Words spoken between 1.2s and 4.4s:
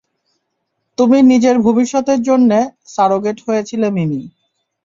নিজের ভবিষ্যতের এর জন্যে সারোগেট হয়েছিলে মিমি।